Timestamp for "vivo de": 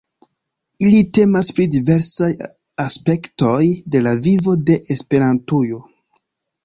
4.25-4.79